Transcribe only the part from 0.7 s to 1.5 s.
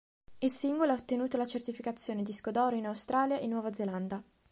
ha ottenuto la